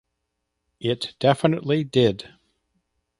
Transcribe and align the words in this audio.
It 0.79 1.13
definitely 1.19 1.83
did. 1.83 2.33